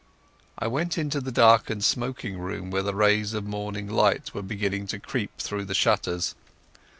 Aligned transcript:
I 0.57 0.65
went 0.65 0.97
into 0.97 1.21
the 1.21 1.31
darkened 1.31 1.83
smoking 1.83 2.39
room 2.39 2.71
where 2.71 2.81
the 2.81 2.95
rays 2.95 3.35
of 3.35 3.45
morning 3.45 3.87
light 3.87 4.33
were 4.33 4.41
beginning 4.41 4.87
to 4.87 4.97
creep 4.99 5.37
through 5.37 5.65
the 5.65 5.75
shutters. 5.75 6.33